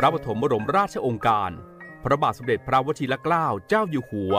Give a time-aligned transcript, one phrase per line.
[0.00, 1.50] พระปฐมบรมราชองค์การ
[2.04, 4.34] พระบาทสมเด็จพระวชิรเกล้าเจ้าอยู่หัว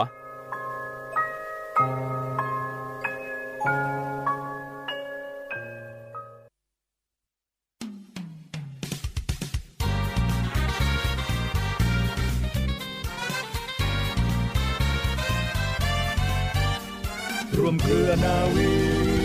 [17.58, 19.19] รวมเครือนาวี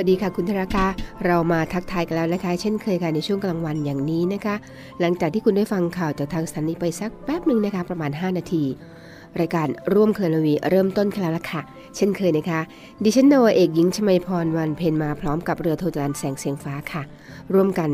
[0.00, 0.84] วัสดีค่ะคุณธราคา
[1.26, 4.54] เรามาทักทายกันแล้วนะคะ เช่นเคยค่ะในช่วงกลางวันอย่างนี้นะคะ
[5.00, 8.64] หลังจากที่คุณได้ฟังข่าวจากทางสถานีไปสักแป๊บหนึ่งนะคะ ประมาณ 5 นาที
[9.40, 11.60] รายการร่วมเคลนวีเริ่มต้นกันแล้วล่ะค่ะ
[11.96, 12.60] เช่นเคยนะคะ
[13.04, 17.02] ดิฉันนวเอกหญิงชมาพรวันเพนมาพร้อมกับเรือโทจานแสงเสียงฟ้าค่ะ
[17.54, 17.90] ร่วมกัน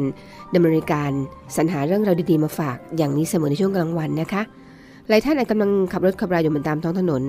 [0.54, 1.12] ดำเนินการ
[1.56, 4.42] สรรหาเรื่องราวดีๆมาฝาก อย่างนี้เสมอในช่วงกลางวันนะคะ
[5.08, 7.22] หลายท่านอาจกำลังขับรถขับราอยู่บนตามท้องถนน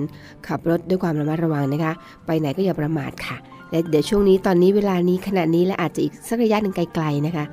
[0.48, 1.92] ขับรถด้วยความระมัดระวังนะคะ
[2.26, 3.38] ไปไหนก็อย่าประมาทค่ะ
[3.70, 7.44] เดี๋ยวช่วงนี้ตอนนี้เวลานี้ขณะนี้และอาจจะอีกสักระยะหนึ่งไกลๆนะคะ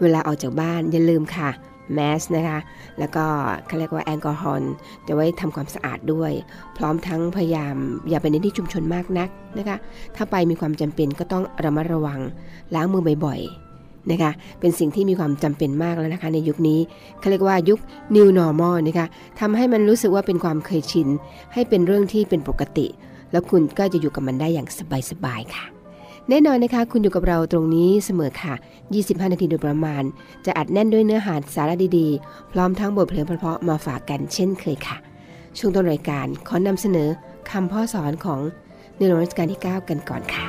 [0.00, 1.50] เวลาออกจากบ้านอย่าลืมค่ะ
[1.94, 2.58] แมสนะคะ
[2.98, 3.24] แล้วก็
[3.66, 4.72] เขาเรียกว่าแอลกอฮอล์
[5.06, 6.32] จะไว้ทำความสะอาดด้วย
[6.76, 7.76] พร้อมทั้งพยายาม
[8.08, 9.76] อย่าไปในที่ชุมชนมากนักนะคะ
[10.16, 12.20] ถ้าไปมีความจำเป็นก็ต้องระมัดระวัง
[12.74, 14.30] ล้างมือบ่อยๆนะคะ
[14.60, 16.80] เป็นสิ่งที่มีความจำเป็นมากแล้วนะคะ ในยุคนี้
[17.18, 17.78] เขาเรียกว่ายุค
[18.14, 19.06] new normal นะคะ
[19.40, 21.08] ทำให้มันรู้สึกว่าเป็นความเคยชิน
[21.54, 22.86] ให้เป็นเรื่องที่เป็นปกติ
[23.32, 24.68] แล้วคุณก็จะอยู่กับมันได้อย่าง
[25.10, 25.64] สบายๆค่ะ
[26.28, 28.54] แน่นอนนะคะ คุณอยู่กับเราตรงนี้เสมอค่ะ
[28.92, 30.02] 25 นาทีโดยประมาณ
[30.46, 34.96] จะอัดแน่นด้วยเนื้อหาสาระดีๆ พร้อมทั้งบทเพลงเพราะๆมาฝากกันเช่นเคยค่ะ
[35.58, 37.08] ช่วงต้นรายการขอนำเสนอ
[37.50, 38.40] คำพ่อสอนของ
[38.96, 40.46] ในหลวงรัชกาลที่ 9 กันก่อนค่ะ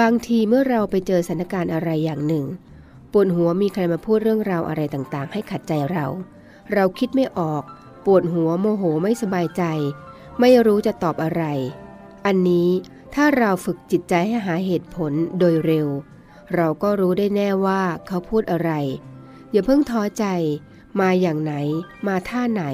[0.00, 2.44] บางทีเมื่อเราไปเจอสถานการณ์อะไรอย่างหนึ่ง
[3.12, 6.06] ปวดหัวมีใครมาพูดเรื่องราวอะไรต่างๆ ให้ขัดใจเรา
[6.74, 7.62] เราคิดไม่ออก
[8.10, 9.64] ปวดหัวโมโหไม่สบายใจ
[10.40, 11.44] ไม่รู้จะตอบอะไร
[12.26, 12.68] อันนี้
[13.14, 15.88] ถ้าเราฝึกจิตใจให้หาเหตุผลโดยเร็ว
[16.54, 18.70] เราก็รู้ได้แน่ว่าเขาพูดอะไร
[19.52, 20.24] อย่าเพิ่งท้อใจ
[21.00, 21.54] มาอย่างไหน
[22.06, 22.64] มาท่าไหน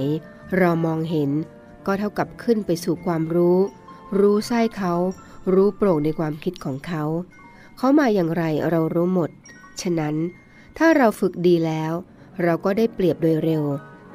[0.59, 1.31] เรามองเห็น
[1.87, 3.59] ก็เท่ากับขึ้นไปสู่ความรู้
[4.19, 4.95] รู้ไส้เขา
[5.55, 7.05] รู้โปร่งในความคิดของเขา
[7.77, 9.31] เขามาอย่างไรเรารู้หมด
[9.81, 10.15] ฉะนั้น
[10.79, 11.93] ถ้าเราฝึกดีแล้ว
[12.43, 13.65] เราก็ได้เปรียบโดยเร็ว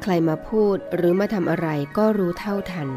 [0.02, 1.68] ใครมาพูดหรือมาทำอะไร
[1.98, 2.90] ก็รู้เท่าทัน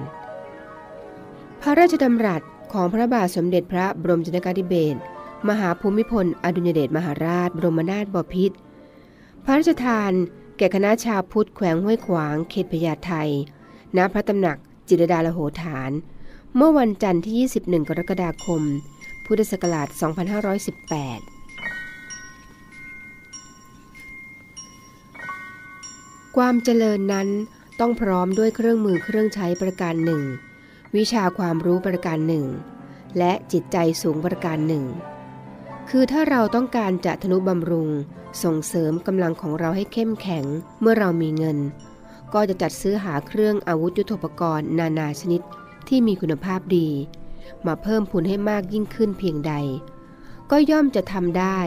[1.61, 2.43] พระราชดำรัส
[2.73, 5.01] ของพระบาทสมเด็จพระบรมชนกาธิเบศร
[5.49, 8.57] มหาภูมิพล อดุลยเดชมหาราช บรมนาถบพิตร
[9.45, 10.12] พระราชทาน
[10.59, 13.12] แก่คณะชาวพุทธแขวงห้วยขวาง เขตพญาไท
[13.97, 14.59] ณพระตำหนัก
[14.89, 15.91] จิตรดาลโหฐาน
[16.57, 18.62] เมื่อวันจันทร์ที่ 21 กรกฎาคม
[19.27, 21.31] พุทธศักราช 2518
[26.38, 27.28] ความเจริญนั้น
[27.81, 30.22] ต้องพร้อมด้วยเครื่องมือเครื่องใช้ประการหนึ่ง
[30.97, 32.44] วิชาความรู้ประการหนึ่ง
[33.19, 34.84] และจิตใจสูงประการหนึ่ง
[35.91, 37.88] คือถ้าเราต้องการจะทนุบำรุง
[38.43, 40.44] ส่งเสริมกำลังของเราให้เข้มแข็ง
[40.81, 41.59] เมื่อเรามีเงิน
[42.34, 45.41] ก็จะจัดซื้อหาเครื่องอาวุธยุทโธปกรณ์ นานาชนิด
[45.88, 46.88] ที่มีคุณภาพดี
[47.66, 49.53] มาเพิ่มพูนให้มากยิ่งขึ้นเพียงใด
[50.50, 51.59] ก็ย่อมจะทำได้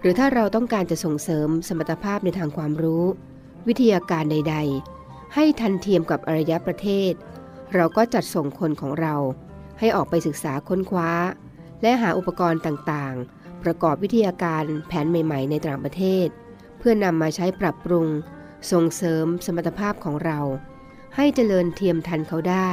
[0.00, 3.04] หรือถ้าเราต้องการจะส่งเสริมสมรรถภาพในทางความรู้
[3.68, 4.56] วิทยาการใด
[4.96, 7.12] ๆ ให้ทันเทียมกับอารยประเทศ
[7.74, 9.14] เราก็จัดส่งคนของเรา
[9.78, 11.10] ให้ออกไปศึกษาค้นคว้า
[11.82, 16.26] และหาอุปกรณ์ต่างๆ ประกอบวิทยาการแผนใหม่ๆ ในต่างประเทศ
[16.78, 18.06] เพื่อนำมาใช้ปรับปรุง
[18.70, 20.40] ส่งเสริมสมรรถภาพของเรา
[21.16, 22.70] ให้เจริญเทียมทันเขาได้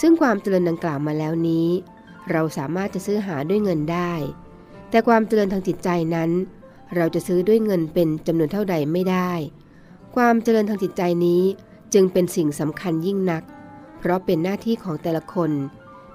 [0.00, 1.68] ซึ่งความเจริญดังกล่าวมาแล้วนี้
[2.30, 4.12] เราสามารถจะซื้อหาด้วยเงินได้
[4.90, 6.30] แต่ความเจริญทางจิตใจนั้น
[6.96, 9.32] เราจะซื้อด้วยเงินเป็นจำนวนเท่าใดไม่ได้
[10.20, 11.42] ความเจริญทางจิตใจนี้
[11.94, 13.42] จึงเป็นสิ่งสำคัญยิ่งนัก
[13.98, 15.50] เพราะเป็นหน้าที่ของแต่ละคน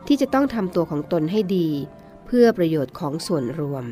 [0.07, 1.67] ที่จะต้องทำตัวของตนให้ดี
[2.25, 3.85] เพื่อประโยชน์ของส่วนรวม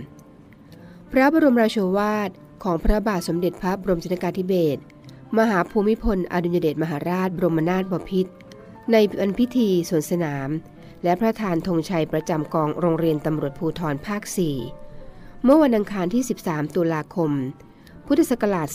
[1.12, 2.30] พระบรมราโชวาท
[2.64, 4.82] ของพระบาทสมเด็จพระบรมชนกาธิเบศร
[5.38, 8.32] มหาภูมิพลอดุลยเดชมหาราชบรมนาถบพิตร
[8.92, 10.50] ในวันพิธีสวนสนาม
[11.04, 14.24] และพระทานธงชัยประจำกองโรงเรียนตำรวจภูธรภาค
[14.84, 17.32] 4 เมื่อวันอังคารที่ 13 ตุลาคม
[18.12, 18.68] พุทธศักราช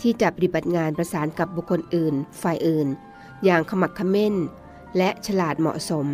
[0.00, 2.88] ที่จะปฏิบัติงานประสานกับบุคคลอื่น ฝ่ายอื่น
[3.44, 4.34] อย่างขมักเขม้น
[4.96, 6.06] และฉลาดเหมาะสม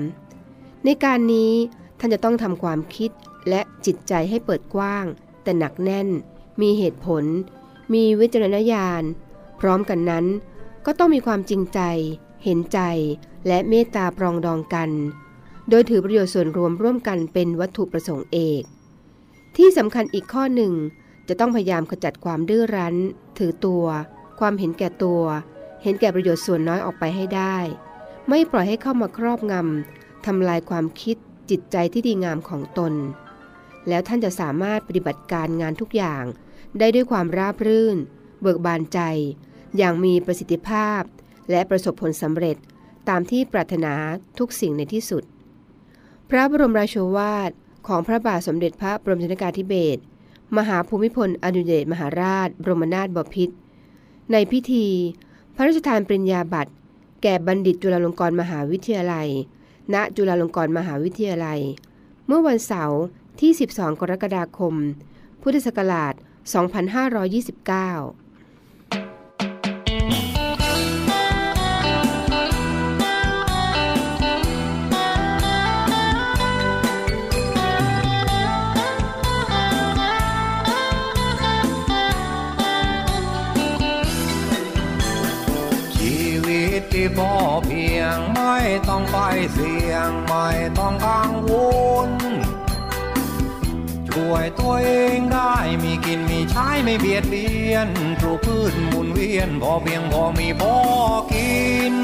[0.85, 1.53] ในการนี้
[1.99, 3.11] ท่านจะต้องทำความคิด
[3.49, 5.05] และจิตใจให้เปิดกว้าง
[5.43, 6.09] แต่หนักแน่น
[6.61, 7.25] มีเหตุผล
[7.95, 9.03] มีวิจารณญาณ
[9.61, 10.27] พร้อมกันนั้น
[10.87, 11.81] ก็ต้องมีความจริงใจ
[12.45, 12.79] เห็นใจ
[13.47, 14.91] และเมตตาปรองดองกัน
[15.69, 18.63] โดยถือประโยชน์ส่วนรวมร่วมกันเป็นวัตถุประสงค์เอก
[19.57, 20.73] ที่สำคัญอีกข้อหนึ่ง
[21.29, 22.97] จะต้องพยายามขจัดความดื้อรั้น
[23.39, 23.85] ถือตัว
[24.41, 25.23] ความเห็นแก่ตัว
[25.83, 27.57] เห็นแก่ประโยชน์ส่วนน้อยออกไปให้ได้
[28.29, 31.17] ไม่ปล่อยให้เข้ามาครอบงำทำลายความคิด
[31.51, 32.93] จิตใจที่ดีงามของตน
[33.89, 36.25] แล้วท่านจะสามารถปฏิบัติการงานทุกอย่าง
[36.79, 37.97] ได้ด้วยความราบรื่น
[38.41, 39.01] เบิกบานใจ
[39.77, 41.03] อย่างมีประสิทธิภาพ
[41.53, 42.57] และประสบผลสำเร็จ
[43.09, 43.95] ตามที่ปรารถนา
[44.39, 45.23] ทุกสิ่งในที่สุด
[46.31, 47.51] พระบรมราโชวาท
[47.87, 50.01] ของพระบาทสมเด็จพระบรมชนกาธิเบศร
[50.57, 53.55] มหาภูมิพลอดุลยเดชมหาราช บรมนาถบพิตร
[54.33, 54.87] ในพิธี
[55.55, 56.73] พระราชทานปริญญาบัตร
[57.23, 59.29] แก่บัณฑิตจุฬาลงกรณ์มหาวิทยาลัย
[59.95, 61.61] ณ จุฬาลงกรณ์มหาวิทยาลัย
[62.27, 63.01] เมื่อวันเสาร์
[63.41, 64.75] ที่ 12 กรกฎาคม
[65.43, 68.22] พุทธศักราช 2529
[87.17, 87.33] พอ
[87.67, 88.57] เพียงไม่
[88.89, 89.19] ต้องไป
[89.53, 91.51] เสี่ยงไม่ต้องกังว
[92.09, 92.11] ล
[94.09, 97.89] ช่วยตัวเองได้มีกินมีใช้ไม่เบียดเบียน
[98.21, 100.75] ปลูกพืชหมุนเวียนพอเพียงพอมีพอ
[101.33, 101.63] กิ
[101.93, 101.95] น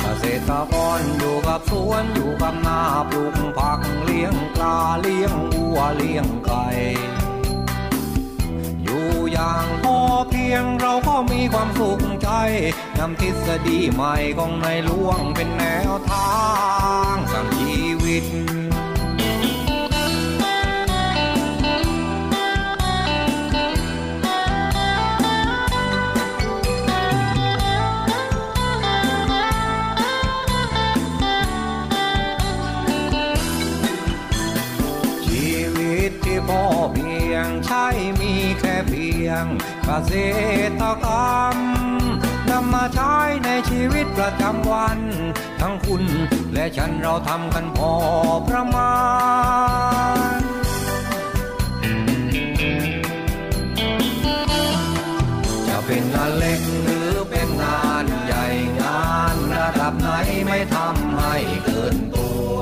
[0.00, 6.66] เกษตรกรอยู่กับสวนอยู่กับนาปลูกผักเลี้ยงปลาเลี้ยงวัวเลี้ยงไก่
[9.36, 9.98] อย่างพอ
[10.30, 12.28] เพียงเราก็มีความสุขใจ
[12.98, 16.36] นำทฤษฎีใหม่ของในหลวงเป็นแนวทา
[17.14, 18.24] งสร้างชีวิต
[35.26, 37.86] ชีวิตที่พอเพียงใช่
[38.20, 39.46] มีแค่เพี ยง
[39.84, 40.12] เกษ
[40.80, 41.56] ตรกรรม
[42.50, 44.98] นำมาใช้ในชีวิตประจำวัน
[45.60, 46.02] ทั้งคุณ
[46.54, 47.92] และฉันเราทำกันพอ
[48.48, 48.94] ประมา
[50.38, 50.40] ณ
[55.68, 58.46] จะเป็นงานเล็กหรือเป็นงานใหญ่
[58.80, 60.10] งานระดับไหน
[60.46, 61.34] ไม่ทำให้
[61.64, 62.60] เกินตัว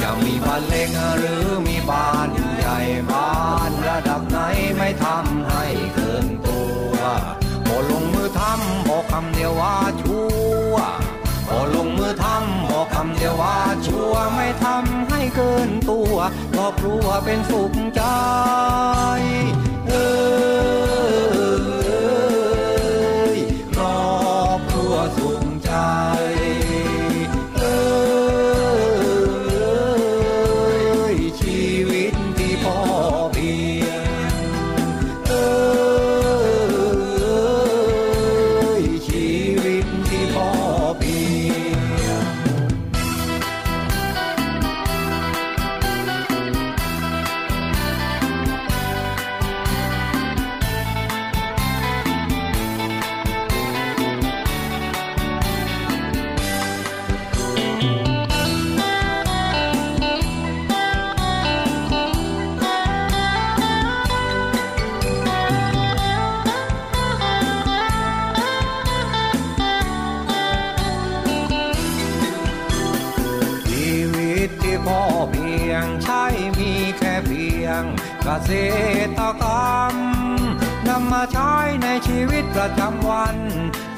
[0.00, 2.28] จะมีบ้านเล็กหรือมีบ้าน
[2.58, 2.78] ใหญ่
[3.12, 3.32] บ้า
[3.68, 4.38] นระดับไหน
[4.76, 5.35] ไม่ทำ
[9.66, 10.20] ว่าชั
[10.72, 10.74] ว
[11.46, 16.14] พอลงมือทำบอกคำเดียวว่าชัวไม่ทำให้เกินตัว
[16.54, 18.02] ครอบครัวเป็นสุขใจ
[19.88, 19.92] เอ
[23.30, 23.36] อ
[23.76, 25.72] ครอบครัวสุขใจ
[75.76, 76.24] ยงใช่
[76.58, 77.82] มีแค่เพียง
[78.22, 78.50] เกษ
[79.18, 79.94] ตรกรรม
[80.88, 83.36] นำมาใช้ในชีวิตประจำวัน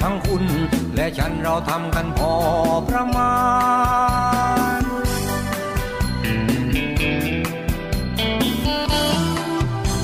[0.01, 0.43] ทั้งคุณ
[0.95, 2.33] และฉันเราทำกันพอ
[2.89, 3.35] ประมา
[4.79, 4.81] ณ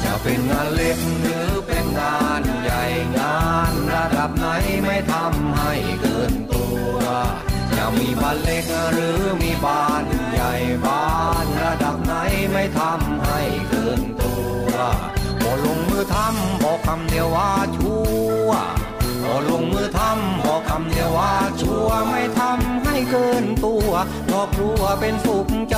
[0.03, 2.83] จะเป็นงานเล็กหรือเป็นงานใหญ่
[3.17, 3.39] งา
[3.71, 4.47] นระดับไหน
[4.83, 6.04] ไม่ทำให้เก
[7.99, 10.53] มีบ้านเล็กหรือมีบ้านใหญ่
[10.85, 11.05] บ้า
[11.43, 12.13] นระดับไหน
[12.51, 14.33] ไม่ทำให้เกินตั
[14.67, 14.73] ว
[15.41, 18.03] พอลงมือทำบอกคำเดียวว่าชั่
[18.47, 18.49] ว
[19.23, 23.89] พอลงมือทำบอกคำเดียวว่าชั่วไม่ทำให้เกินตัว
[24.25, 25.77] เพราะกลัวเป็นสุขใจ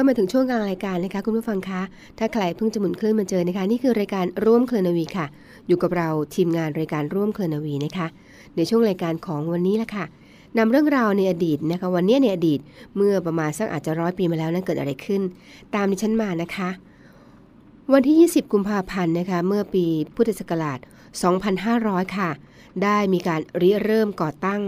[0.00, 1.82] ก็มาถึงช่วงกลางรายการนะคะคุณผู้ฟังคะ
[2.18, 5.26] ถ้าใครเพิ่งจะหมุนคลื่นมาเจอนะคะ นี่คือรายการร่วมเคลนวีค่ะ
[5.68, 8.06] อยู่กับเราทีมงานรายการร่วมเคลนวีนะคะ
[8.56, 10.04] ในช่วงรายการของวันนี้ละค่ะ
[10.58, 12.60] นำเรื่องราวในอดีตนะคะ วันนี้ในอดีต
[12.96, 15.22] เมื่อประมาณสักอาจจะร้อยปีมาแล้วนั้นเกิดอะไรขึ้น
[15.74, 16.68] ตามดิฉันมานะคะ
[17.92, 20.78] วันที่ 20 กุมภาพันธ์นะคะ เมื่อปีพุทธศักราช
[21.46, 22.30] 2500 ค่ะ
[22.82, 24.62] ได้มีการริเริ่มก่อตั้ง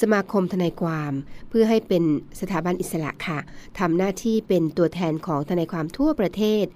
[0.00, 1.12] สมาคมทนายความ
[1.48, 2.04] เพื่อให้เป็น
[2.40, 3.38] สถาบันอิสระค่ะ
[3.78, 6.66] ทำหน้าที่เป็นตัวแทนของทนายความทั่วประเทศ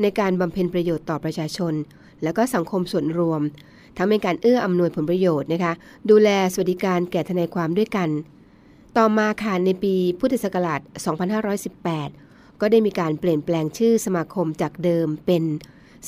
[0.00, 1.74] ในการบำเพ็ญประโยชน์ต่อประชาชน
[2.22, 3.40] และก็สังคมส่วนรวม
[3.98, 5.72] ทำให้การเอื้ออำนวยผลประโยชน์นะคะ
[6.10, 8.08] ดูแลสวัสดิการแก่ทนายความด้วยกัน
[8.96, 10.80] ต่อมาค่ะในปีพุทธศักราช
[11.66, 15.42] 2518 ก็ได้มีการเปลี่ยนแปลงชื่อสมาคมจากเดิมเป็น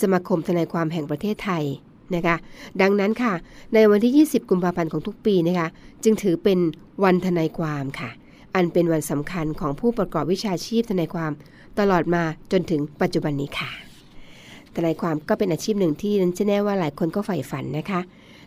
[0.00, 1.64] สมาคมทนายความแห่งประเทศไทย
[2.14, 2.36] นะคะ
[2.80, 3.32] ดังนั้นค่ะ
[3.74, 5.68] ในวันที่ 20 กุมภาพันธ์ของทุกปีนะคะ
[6.04, 6.58] จึงถือเป็น
[7.04, 8.10] วันทนายความค่ะ
[8.54, 11.32] อันเป็นวันสำคัญของผู้ประกอบวิชาชีพทนายความ
[11.78, 13.70] ตลอดมาจนถึงปัจจุบันนี้ค่ะ
[14.76, 18.00] ทนายความก็เป็นอาชีพหนึ่งที่นั้นเชื่อแน่ว่าหลายคนก็ใฝ่ฝันนะคะ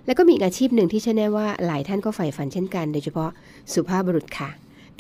[0.05, 3.29] แล้วก็มีอาชีพหนึ่งที่เชื่อแน่ว่าหลายท่านก็ใฝ่ฝันเช่นกัน โดยเฉพาะ
[3.73, 4.49] สุภาพบุรุษค่ะ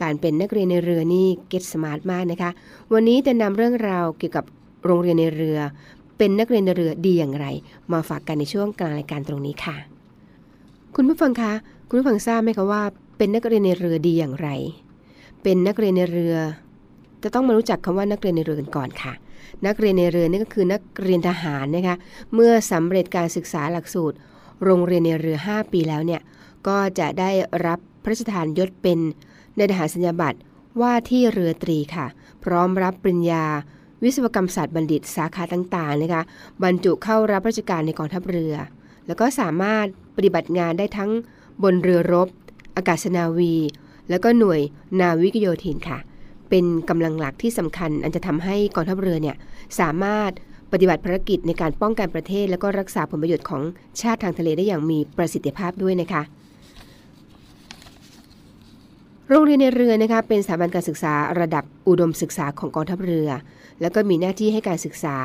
[0.01, 2.51] การเป็นนักเรียนนายเรือนี่เท่ smart มากนะคะ
[2.93, 4.45] วันนี้จะนำเรื่องราวเกี่ยวกับ
[4.85, 5.59] โรงเรียนในเรือ
[6.17, 7.45] เป็นนักเรียนในเรือดีอย่างไร
[7.91, 9.75] มาฝากกันในช่วงกลางรายการตรงนี้ค่ะ
[10.95, 11.53] คุณผู้ฟังคะ
[11.87, 12.83] คุณผู้ฟังทราบไหมคะว่า
[13.17, 14.49] เป็นนักเรียนในเรือดีอย่างไร
[15.43, 16.35] เป็นนักเรียนในเรือ
[17.23, 19.13] จะต้องมารู้จักคำว่านักเรียนในเรือกันก่อนค่ะ
[19.67, 21.95] นักเรียนในเรือนี่ก็คือนักเรียนทหารนะคะ
[22.33, 24.17] เมื่อสำเร็จการศึกษาหลักสูตร
[24.63, 26.21] โรงเรียนในเรือ 5 ปีแล้วเนี่ย
[26.67, 27.29] ก็จะได้
[27.65, 28.99] รับพระราชทานยศเป็น
[29.57, 30.39] ในทหารสัญญาบัตร
[30.81, 32.07] ว่าที่เรือตรีค่ะ
[32.43, 33.45] พร้อมรับปริญญา
[34.03, 36.23] วิศวกรรมศาสตร์บัณฑิตสาขาต่างๆนะคะ
[36.63, 38.53] บรรจุเข้ารับราชการในกองทัพเรือ
[39.07, 39.85] แล้วก็สามารถ
[40.17, 41.11] ปฏิบัติงานได้ทั้ง
[41.63, 42.27] บนเรือรบ
[42.75, 43.55] อากาศนาวี
[44.09, 44.61] แล้วก็หน่วย
[44.99, 45.97] นาวิกโยธินค่ะ
[46.49, 49.35] เป็นกำลังหลักที่สำคัญ อันจะทำให้กองทัพเรือเนี่ย
[49.79, 50.31] สามารถ
[50.71, 53.61] ปฏิบัติภารกิจในการป้องกันประเทศ และก็รักษาผลประโยชน์ของ
[54.01, 56.23] ชาติทางทะเลได้อย่างมีประสิทธิภาพด้วยนะคะ
[59.29, 63.29] โรงเรียนในเรือนะคะเป็นสถาบันการศึกษาระดับอุดมศึกษาของกองทัพเรือ
[63.81, 65.17] แล้วก็มีหน้าที่ให้การศึกษา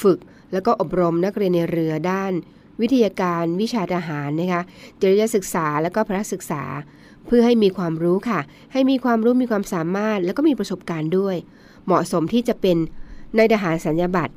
[0.00, 0.18] ฝึก
[0.52, 2.32] แล้วก็อบรมนักเรียนในเรือด้าน
[2.80, 4.62] วิทยาการวิชาทหารนะคะ
[5.00, 6.62] จริยศึกษาแล้วก็พระศึกษา
[7.26, 8.40] เพื่อให้มีความรู้ค่ะ
[8.72, 11.36] ให้มีความรู้มีความสามารถ แล้วก็มีประสบการณ์ด้วย
[11.86, 12.76] เหมาะสมที่จะเป็น
[13.36, 14.34] ในายทหารสัญญาบัตร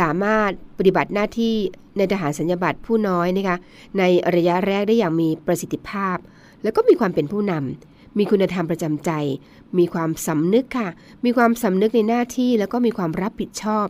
[0.00, 1.54] สามารถปฏิบัติหน้าที่
[1.98, 3.56] ในทหารสัญญาบัตรผู้น้อยนะคะ
[3.98, 4.02] ใน
[4.36, 6.16] ระยะแรกได้อย่างมีประสิทธิภาพ
[6.62, 9.10] แล้วก็มีความเป็นผู้นำ มีคุณธรรมประจำใจ
[9.78, 10.88] มีความสำนึกค่ะ
[11.24, 13.86] มีความสำนึกในหน้าที่แล้วก็มีความรับผิดชอบ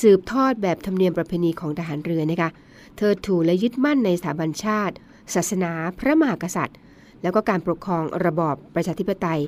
[0.00, 2.50] สืบทอดแบบธรรมเนียมประเพณีของทหารเรือนะคะ
[2.96, 4.94] เธอถูและยึดมั่นในสถาบันชาติ
[5.34, 6.78] ศาสนา พระมหากษัตริย์
[7.22, 9.40] แล้วก็การปกครองระบอบประชาธิปไตย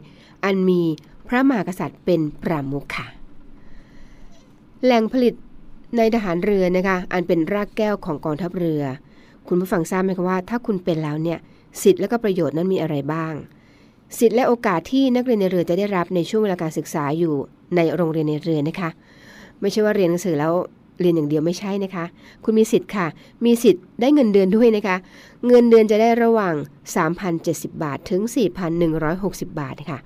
[0.45, 0.83] อันมี
[1.29, 3.07] พระมหากษัตริย์เป็นประมุขค่ะ
[4.85, 5.35] แหล่งผลิต
[5.97, 8.83] ในทหารเรือนะคะ อันเป็นรากแก้วของกองทัพเรือ
[9.49, 11.39] คุณผู้ฟังทราบไหมคะว่า ถ้าคุณเป็นแล้วเนี่ย
[11.83, 13.35] สิทธิ์และก็ประโยชน์นั้นมีอะไรบ้าง
[14.19, 17.35] สิทธิ์และโอกาสที่นักเรียนในเรือจะได้รับในช่วงเวลาการศึกษาอยู่
[17.77, 18.91] ในโรงเรียนในเรือนะคะ
[19.61, 20.53] ไม่ใช่ว่าเรียนหนังสือแล้ว
[21.01, 22.05] เรียนอย่างเดียวไม่ใช่นะคะ
[22.45, 23.07] คุณมีสิทธิ์ค่ะ
[23.45, 24.97] มีสิทธิ์ได้เงินเดือนด้วยนะคะ
[25.49, 26.55] เงินเดือนจะได้ระหว่าง
[27.19, 28.21] 3,070 บาท ถึง
[28.91, 29.99] 4,160 บาทค่ะ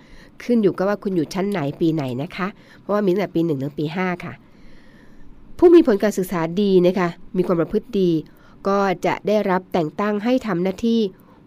[0.42, 2.46] ขึ้นอยู่กับว่าคุณอยู่ชั้นไหนปีไหนนะคะ
[2.80, 4.32] เพราะว่ามีตั้งแต่ปี1ถึงปี 5 ค่ะ
[5.58, 8.10] ผู้มีผลการศึกษาดีนะคะ มีความประพฤติดี
[8.68, 11.00] ก็จะได้รับแต่งตั้งให้ทำหน้าที่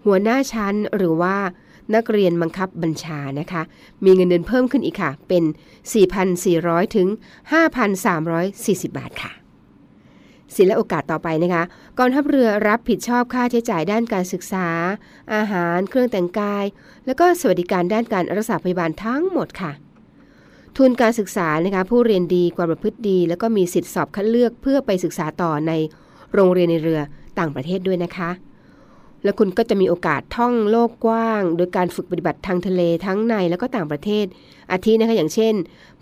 [0.06, 1.36] หัวหน้าชั้นหรือว่า
[1.96, 3.62] นักเรียนบังคับบัญชานะคะ
[4.06, 5.44] มีเงินเดือนเพิ่มขึ้นอีกค่ะ เป็น
[6.20, 7.08] 4,400 ถึง
[8.02, 9.32] 5,340 บาทค่ะ
[10.56, 11.64] สิและโอกาสต่อไปนะคะ
[12.00, 14.68] กองทัพเรือรับผิดชอบค่าใช้จ่ายด้านการศึกษา
[15.34, 16.66] อาหาร เครื่องแต่งกาย
[17.06, 19.72] แล้วก็สวัสดิการด้านการรักษาพยาบาลทั้งหมดค่ะ
[20.78, 25.72] ทุนการศึกษานะคะผู้เรียนดีความประพฤติดี แล้วก็มีสิทธิสอบคัดเลือกเพื่อไปศึกษาต่อใน
[26.34, 27.02] โรงเรียนในเรือ
[27.40, 28.30] ต่างประเทศด้วยนะคะ
[29.24, 34.26] และคุณก็จะมีโอกาสท่องโลกกว้าง โดยการฝึกปฏิบัติทางทะเลทั้งในและก็ต่างประเทศ
[34.72, 35.54] อาทินะคะอย่างเช่น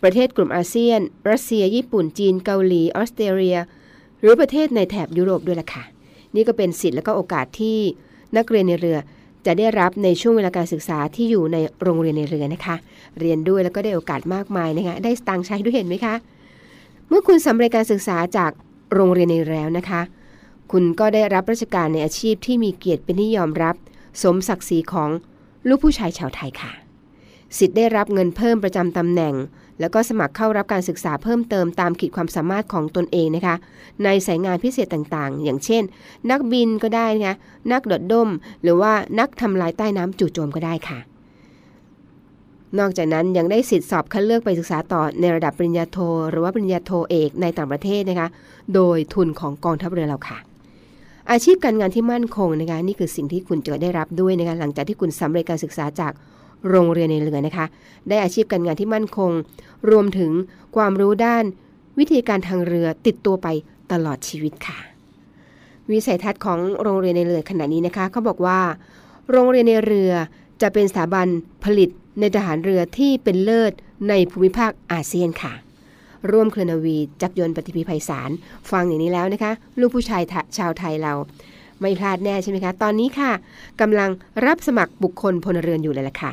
[0.03, 0.99] ประเทศกลุ่มอาเซียน
[1.29, 3.57] รัสเซีย ญี่ปุ่น จีน เกาหลี ออสเตรเลีย
[4.19, 5.83] หรือประเทศในแถบยุโรปด้วยล่ะค่ะ
[6.35, 7.77] นี่ก็เป็นสิทธิ์และก็โอกาสที่
[8.37, 8.97] นักเรียนในเรือ
[9.45, 12.75] จะได้รับในช่วงเวลาการศึกษาที่อยู่ในโรงเรียนในเรือนะคะ
[13.19, 16.15] เรียนด้วยแล้วก็ได้โอกาสมากมายนะคะ ได้สตางใช้ด้วยเห็นไหมคะ
[17.09, 18.51] เมื่อคุณสำเร็จการศึกษาจาก
[18.93, 20.01] โรงเรียนในเรือแล้วนะคะ
[20.71, 23.75] คุณก็ได้รับราชการในอาชีพที่มีเกียรติเป็นที่ยอมรับ
[24.23, 25.09] สมศักดิ์ศรีของ
[25.67, 26.71] ลูกผู้ชายชาวไทยค่ะ
[27.57, 29.35] สิทธิ์ได้รับเงินเพิ่มประจำตำแหน่ง
[29.79, 33.55] แล้วก็สมัครเข้ารับการศึกษาเพิ่มเติมตามขีดความสามารถของตนเองนะคะ
[34.03, 35.83] ในสายงานพิเศษต่างๆ อย่างเช่น
[36.31, 37.35] นักบินก็ได้นะคะ
[37.71, 38.29] นักโดดด้ม
[38.63, 40.99] หรือว่านักทำลายใต้น้ำจู่โจมก็ได้ค่ะ
[42.79, 45.97] นอกจากนั้นยังได้สิทธิสอบคัดเลือกไปศึกษาต่อในระดับปริญญาโท
[46.29, 48.29] หรือว่าปริญญาโทเอกในต่างประเทศนะคะ
[48.73, 50.39] โดยทุนของกองทัพเรือเราค่ะ
[51.31, 56.11] อาชีพการงานที่มั่นคงนะคะนี่คือสิ่งที่คุณจะได้รับด้วยนะคะหลังจากที่คุณสำเร็จการศึกษาจาก
[56.69, 57.65] โรงเรียนในเรือนะคะ
[58.09, 59.31] ได้อาชีพการงานที่มั่นคง
[59.89, 60.31] รวมถึง
[60.75, 61.43] ความรู้ด้าน
[61.99, 63.47] วิธีการทางเรือติดตัวไป
[63.91, 64.77] ตลอดชีวิตค่ะ
[65.91, 68.59] วิสัยทัศน์ของโรงเรียนในเรือขณะนี้นะคะเขาบอกว่า
[69.31, 70.11] โรงเรียนในเรือ
[70.61, 71.27] จะเป็นสถาบัน
[71.63, 73.73] ผลิตในทหารเรือที่เป็นเลิศ
[74.09, 75.53] ในภูมิภาคอาเซียนค่ะ
[76.31, 78.31] ร่วมเคลนาวีจักรยนต์ปฏิพีภัยสาร
[78.71, 80.21] ฟังอย่างนี้แล้วนะคะ ลูกผู้ชาย
[80.57, 81.13] ชาวไทยเรา
[81.81, 83.31] ไม่พลาดแน่ใช่ไหมคะ ตอนนี้ค่ะ
[83.81, 84.09] กำลัง
[84.45, 86.31] รับสมัครบุคคลพลเรือนอยู่เลยล่ะค่ะ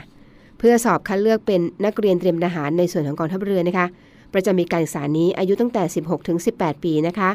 [0.59, 3.87] เพื่อสอบคัดเลือกเป็นนักเรียนเตรียมทหารในส่วนของกองทัพเรือนะคะ
[4.35, 7.31] ประจำปีการศึกษานี้อายุตั้งแต่ 16 ถึง 18 ปีนะคะ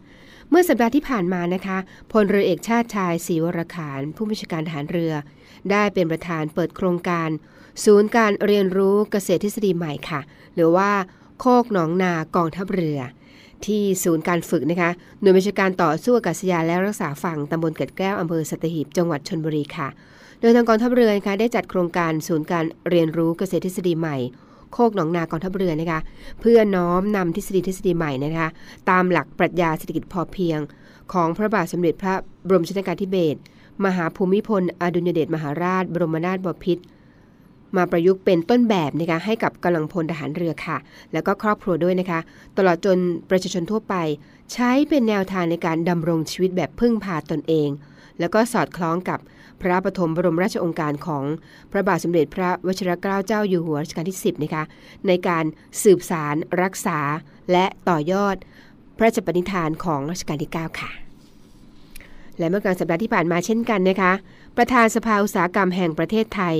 [0.51, 1.79] เมื่อสัปดาห์ที่ผ่านมานะคะ
[2.13, 5.13] พลเรือเอกชาติชายศรีวรขานผู้บัญชาการทหารเรือ
[5.71, 7.29] ได้เป็นประธานเปิดโครงการ
[7.85, 10.21] ศูนย์การเรียนรู้เกษตรทฤษฎีใหม่ค่ะ
[10.55, 10.91] หรือว่า
[11.41, 13.01] โคกหนองนากองทัพเรือ
[13.67, 19.89] ที่ศูนย์การฝึกนะคะหน่วยบัญชาการต่อสู้อากาศยานและรักษาฝั่งตำบลเกิดแก้วอำเภอสัตหีบจังหวัดชนบุรีค่ะ
[20.43, 24.17] โดยทางกองทัพเรือนะคะได้จัดโครงการศูนย์การเรียนรู้เกษตรทฤษฎีใหม่
[24.73, 26.01] โคกหนองนากองทัพเรือนะคะ
[26.41, 28.49] เพื่อน้อมนำทฤษฎีทฤษฎีใหม่นะคะ
[28.91, 30.59] ตามหลักปรัชญาเศรษฐกิจพอเพียง
[31.13, 32.15] ของพระบาทสมเด็จพระ
[32.47, 33.39] บรมชนกาธิเบศร
[33.85, 36.83] มหาภูมิพล อดุลยเดชมหาราช บรมนาถบพิตร
[37.77, 40.77] มาประยุกต์เป็นต้นแบบนะคะให้กับกำลังพลทหารเรือค่ะ
[41.13, 42.21] แล้วก็ครอบครัวด้วยนะคะ
[42.59, 42.99] ตลอดจน
[43.31, 43.95] ประชาชนทั่วไป
[44.53, 47.69] ใช้เป็นแนวทางในการดำรงชีวิตแบบพึ่งพาตนเอง
[48.19, 49.19] แล้วก็สอดคล้องกับ
[49.63, 51.25] พระปฐมบรมราชองการของ
[51.73, 54.65] พระบาทสมเด็จพระวชิรเกล้าเจ้าอยู่หัวรัชกาลที่ 10 นะคะ
[55.07, 55.45] ในการ
[55.83, 56.99] สืบสารรักษา
[57.53, 58.37] และต่อยอด
[58.97, 60.91] พระราชปณิธานของรัชกาลที่ 9 ค่ะ
[62.39, 64.13] และเมื่อกลางสัปดาห์ที่ผ่านมาเช่นกันนะคะ
[64.57, 66.57] ประธานสภาอุตสาหกรรมแห่งประเทศไทย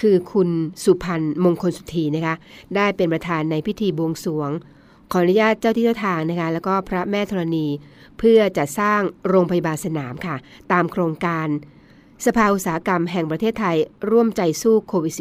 [0.00, 0.48] คือคุณ
[0.84, 2.34] สุพันธ์มงคลสุธีนะคะ
[2.76, 4.50] ได้เป็นประธานในพิธีบวงสรวง
[5.12, 7.66] ขออนุญาตเจ้าที่เจ้าทางนะคะ แล้วก็พระแม่ธรณี
[8.18, 10.36] เพื่อจะสร้างโรงพยาบาลสนามค่ะ
[10.72, 11.46] ตามโครงการ
[12.24, 13.76] สภาอุตสาหกรรมแห่งประเทศไทย
[14.10, 15.14] ร่วมใจสู้โควิด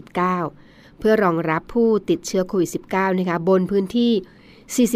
[0.46, 4.14] -19 เพื่อรองรับผู้ติดเชื้อโควิด -19 นะคะบนพื้นที่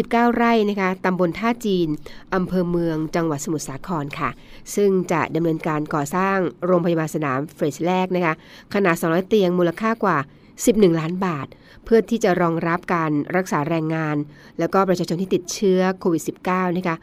[0.02, 1.88] 49 ไร่นะคะตำบลท่าจีน
[2.34, 4.30] อำเภอเมือง จังหวัดสมุทรสาครค่ะ
[4.74, 6.36] ซึ่งจะดำเนินการก่อสร้าง
[6.66, 8.34] โรงพยาบาลสนามเฟสแรกนะคะ
[8.74, 10.18] ขนาด 200 เตียงมูลค่ากว่า
[10.58, 11.46] 11 ล้านบาท
[11.84, 14.16] เพื่อที่จะรองรับการรักษาแรงงาน
[14.58, 16.96] แล้วก็ประชาชนที่ติดเชื้อโควิด -19 นะคะ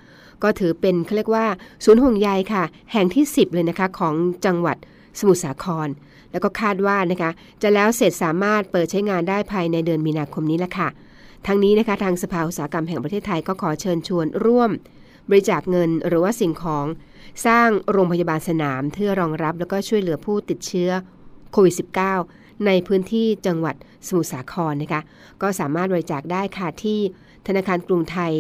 [0.44, 1.46] ก็ถือเป็นเขาเรียกว่า
[1.84, 2.64] ศูนย์ห่วงใยค่ะ
[2.94, 4.14] แห่งที่ 10 เลยนะคะของ
[4.46, 4.78] จังหวัด
[5.20, 5.88] สมุทรสาคร
[6.32, 10.88] แล้วก็คาดว่านะคะจะแล้วเสร็จสามารถเปิดใช้งานได้ภายในเดือนมีนาคมนี้ละค่ะ
[11.48, 14.72] ทั้งนี้นะคะทางสภาอุตสาหกรรมแห่งประเทศไทยก็ขอเชิญชวนร่วม
[15.30, 16.86] บริจาคเงินหรือว่าสิ่งของ
[17.46, 20.92] สร้างโรงพยาบาลสนามเพื่อรองรับแล้วก็ช่วยเหลือผู้ติดเชื้อ
[21.52, 21.76] โควิด
[22.18, 23.76] -19 ในพื้นที่จังหวัด
[24.08, 25.02] สมุทรสาครนะคะ
[25.42, 27.00] ก็สามารถบริจาคได้ค่ะที่
[27.48, 28.34] ธนาคารกรุงไทย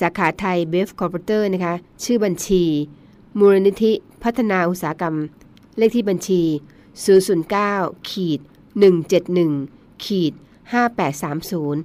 [0.00, 2.64] สาขาไทยเบฟคอร์ปอเตอร์นะคะชื่อบัญชี
[3.38, 5.16] มูลนิธิพัฒนาอุตสาหกรรม
[5.78, 6.42] เลขที่บัญชี
[7.26, 8.40] 009ขีด
[9.22, 10.32] 171ขีด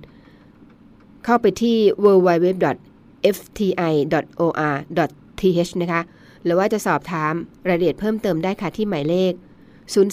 [0.05, 2.61] 5830 เข้าไปที่ www.fti.or.th
[5.81, 6.01] นะคะ
[6.43, 7.33] หรือว่าจะสอบถาม
[7.67, 9.33] รายละเอียดเพิ่มเติมได้ค่ะที่หมายเลข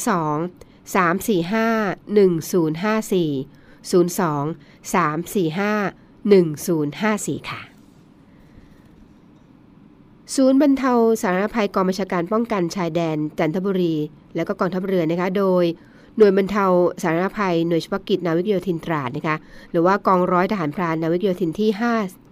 [0.01, 3.93] 02 345 1054 02
[4.95, 7.61] 345 1054 ค่ะ
[10.37, 13.95] ศูนย์บรรเทาสาธารณภัยกองบัญชาการป้องกันชายแดนจันทบุรี
[14.37, 15.65] และก็กองทัพเรือนะคะ โดย
[16.17, 16.65] หน่วยบรรเทา
[17.03, 19.37] สาธารณภัยหน่วยเฉพาะกิจนาวิกโยธินตราดนะคะ
[19.71, 21.71] หรือว่ากองร้อยทหารพรานนาวิกโยธินที่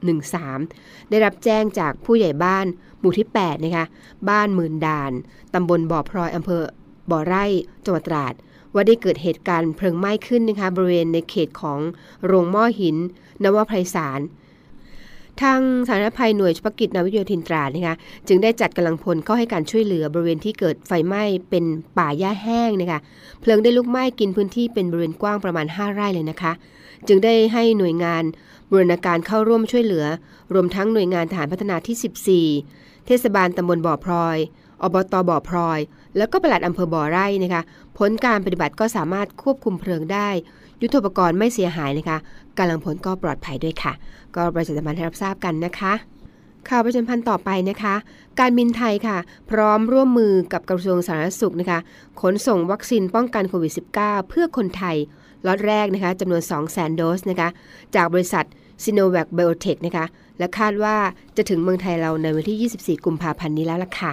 [0.05, 2.67] 513 ได้รับแจ้งจากผู้ใหญ่บ้าน
[3.01, 3.87] หมู่ที่8นะคะ
[4.29, 5.13] บ้านหมื่นด่าน
[5.55, 6.63] ตำบลบ่อพลอยอำเภอ
[7.11, 7.45] บ่อไร่
[7.85, 8.35] จังหวัดตราด
[8.75, 11.79] ว่าได้เกิดเหตุการณ์เพลิงไหม้ขึ้นนะคะบริเวณในเขตของ
[12.27, 12.97] โรงหม้อหิน
[13.43, 14.21] นวไพรสาร
[15.41, 17.97] ทางสาธารณภัยหน่วยเฉพาะกิจนาวิโยธินตราดนะคะ
[18.29, 21.65] จึงได้จัดกำลังพลเข้าให้การช่วยเหลือบริเวณที่เกิดไฟไหม้เป็น
[21.99, 23.01] ป่าหญ้าแห้งนะคะ
[23.41, 26.53] เพลิงได้ลุกไหม้กินพื้นที่เป็นบริเวณกว้างประมาณ 5 ไร่เลยนะคะ
[27.09, 28.23] จึงได้ให้หน่วยงาน
[28.71, 30.05] บูรณาการเข้าร่วมช่วยเหลือ
[30.55, 34.37] รวมทั้งหน่วยงานฐานพัฒนาที่ 14 เทศบาลตำบลบ่อพลอย
[34.83, 35.79] อบตอบ่อพลอย
[36.17, 37.63] แล้วก็ปลัดอำเภอบ่อไร่นะคะ
[37.99, 40.29] ผลการปฏิบัติก็สามารถควบคุมเพลิงได้
[40.83, 42.19] ยุทธปกรณ์ไม่เสียหายนะคะ
[42.59, 43.93] กำลังผลก็ปลอดภัยด้วยค่ะ
[44.35, 45.93] ก็ประชาสัมพันธ์ให้รับทราบกันนะคะ
[46.69, 47.95] ข่าวประชาพันธ์ต่อไปนะคะ
[48.41, 49.17] การบินไทยค่ะ
[49.51, 51.79] พร้อมร่วมมือกับกระทรวงสาธารณสุขนะคะ
[52.21, 54.97] ขนส่งวัคซีนป้องกันโควิด -19 เพื่อคนไทย
[55.47, 57.49] ล็อตแรกนะคะจำนวน 200,000 โดสนะคะ
[57.95, 58.45] จากบริษัท
[58.85, 60.07] s i n o v a c Biotech นะคะ
[60.39, 60.97] และคาดว่า
[61.37, 64.13] จะถึงเมืองไทยเราในวันที่ 24 กุมภาพันธ์นี้แล้วล่ะค่ะ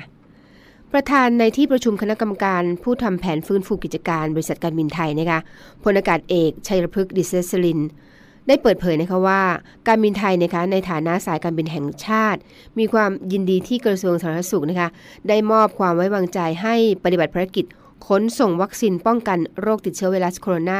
[0.95, 5.39] ประธานในที่ประชุมคณะกรรมการผู้ทำแผนฟื้นฟูกิจการบริษัทการบินไทยนะคะ
[5.83, 7.79] พลอากาศเอก ชัยรพฤกษ์ดิเซสลิน
[8.47, 9.41] ได้เปิดเผยนะคะว่า
[9.87, 12.39] การบินไทยนะคะในฐานะสายการบินแห่งชาติ
[12.77, 14.89] มีความยินดีที่กระทรวงสาธารณสุขนะคะ
[15.27, 17.65] ได้มอบความไว้วางใจให้ปฏิบัติภารกิจ
[18.07, 20.79] ขนส่งวัคซีนป้องกันโรคติดเชื้อไวรัสโคโรนา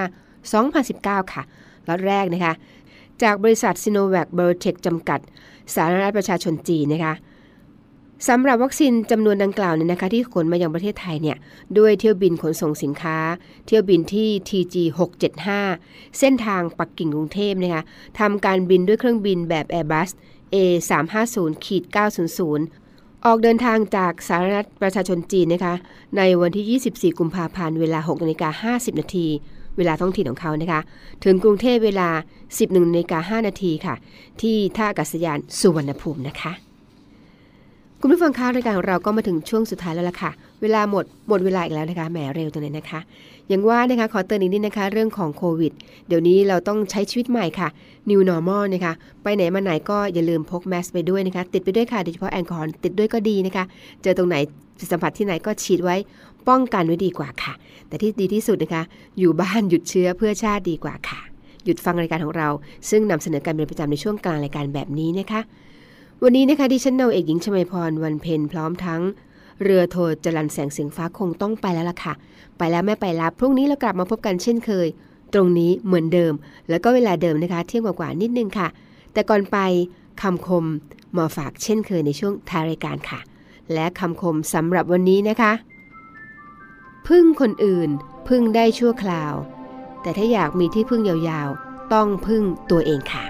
[1.26, 1.44] 2019 ค่ะ
[1.88, 2.54] ล็อตแรกนะคะ
[3.24, 5.20] จากบริษัทซิโนแวคไบโอเทคจำกัด
[5.76, 7.16] สาธารณรัฐประชาชนจีนนะคะ
[8.28, 11.38] สำหรับวัคซีนจำนวนดังกล่าวเนี่ยนะคะ ที่ขนมายังประเทศไทยเนี่ย
[11.78, 13.18] ด้วยเที่ยวบินขนส่งสินค้า
[13.66, 14.76] เที่ยวบินที่ TG
[15.48, 17.84] 675 เส้นทางปักกิ่งกรุงเทพนะคะ
[18.20, 20.10] ทำการบินด้วยเครื่องบินแบบ Airbus
[20.54, 20.56] A
[21.12, 21.84] 350ขีด
[22.56, 25.74] 900 ออกเดินทางจากสาธารณรัฐประชาชนจีนนะคะ
[26.18, 29.28] ในวันที่ 24 กุมภาพันธ์เวลา6นาฬิกา50 นาที
[29.78, 30.82] เวลาท้องถิ่นของเขานะคะ
[31.24, 32.10] ถึงกรุงเทพเวลา
[32.50, 33.96] 11นาฬิกา5นาทีค่ะ
[34.42, 36.54] ที่ท่าอากาศยานสุวรรณภูมินะคะ
[38.08, 43.00] คุณผู้ฟังคะรายการของเราก็มาถึงช่วงสุดท้ายแล้วล่ะค่ะ เวลาหมดหมดเวลาอีกแล้วนะคะแหมเร็วจังเลยนะคะ
[43.50, 45.72] อย่างว่านะคะขอเตือนอีกนิดนะคะ เรื่องของโควิด
[46.08, 47.68] เดี๋ยวนี้เราต้องใช้ชีวิตใหม่ค่ะ
[48.10, 53.64] New Normal นะคะ ไปไหนมาไหนก็อย่าลืมพกแมสไปด้วยนะคะ ติดไปด้วยค่ะโดยเฉพาะแอลกอฮอล์ติดด้วยก็ดีนะคะ
[54.04, 54.36] เจอตรงไหน
[54.92, 55.96] สัมผัสที่ไหนก็ฉีดไว้
[56.48, 57.54] ป้องกันไว้ดีกว่าค่ะ
[57.88, 58.84] แต่ที่ดีที่สุดนะคะ
[59.20, 61.20] อยู่บ้านหยุดเชื้อเพื่อชาติดีกว่าค่ะ
[61.66, 62.50] หยุดฟังรายการของเรา
[62.90, 65.42] ซึ่งนำเสนอการเป็นประจำในช่วงกลางรายการแบบนี้นะคะ
[66.24, 69.02] วันนี้นะคะดิฉันนาเอกหญิงชมาพรวันเพ็ญพร้อมทั้ง
[69.64, 72.14] เรือโทจรันแสงเสียงฟ้าคงต้องไปแล้วล่ะค่ะ
[72.58, 74.88] ไปแล้วแม่ไปรับพรุ่งนี้เรากลับมาพบกันเช่นเคย
[75.34, 76.34] ตรงนี้เหมือนเดิม
[76.70, 78.68] แล้วก็เวลาเดิมนะคะ เที่ยงกว่าๆนิดนึงค่ะ
[79.14, 79.58] แต่ก่อนไป
[80.22, 80.66] คำคม
[81.18, 83.20] มาฝากเช่นเคยในช่วงท้ายรายการค่ะ
[83.74, 85.54] และคำคมสำหรับวันนี้นะคะ
[87.08, 87.90] พึ่งคนอื่น
[88.28, 89.34] พึ่งได้ชั่วคราว
[90.02, 93.24] แต่ถ้าอยากมีที่พึ่งยาวๆ ต้องพึ่งตัวเองค่ะ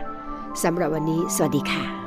[0.63, 2.04] สำหรับวันนี้ สวัสดีค่ะ